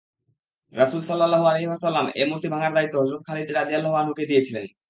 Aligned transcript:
রাসূল 0.73 1.01
সাল্লাল্লাহু 1.01 1.45
আলাইহি 1.45 1.67
ওয়াসাল্লাম 1.67 2.05
এ 2.15 2.23
মূর্তি 2.29 2.47
ভাঙ্গার 2.53 2.73
দায়িত্ব 2.73 2.95
হযরত 3.01 3.21
খালিদ 3.27 3.47
রাযিয়াল্লাহু 3.51 3.95
আনহু 3.95 4.13
কে 4.13 4.23
দিয়েছিলেন। 4.25 4.65